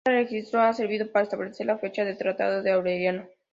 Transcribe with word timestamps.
Este 0.03 0.17
registro 0.17 0.61
ha 0.61 0.73
servido 0.73 1.11
para 1.11 1.25
establecer 1.25 1.67
la 1.67 1.77
fecha 1.77 2.03
del 2.03 2.17
tratado 2.17 2.63
de 2.63 2.71
Aureliano. 2.71 3.27